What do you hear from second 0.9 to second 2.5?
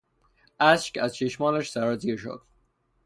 از چشمانش سرازیر شد.